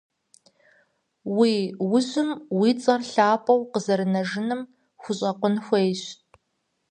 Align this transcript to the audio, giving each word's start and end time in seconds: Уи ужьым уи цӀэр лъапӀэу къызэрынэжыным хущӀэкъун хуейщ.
Уи 1.37 1.53
ужьым 1.95 2.29
уи 2.59 2.71
цӀэр 2.81 3.01
лъапӀэу 3.13 3.59
къызэрынэжыным 3.71 4.61
хущӀэкъун 5.01 5.55
хуейщ. 5.65 6.01